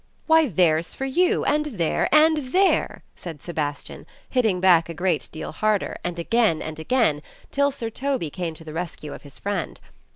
[0.25, 5.51] "Why, there's for you; and there, and there!" said Sebastian, hitting back a great deal
[5.51, 8.73] harder, and again and again, till Sir Toby came to th(.
[8.73, 9.79] rescue of his friend.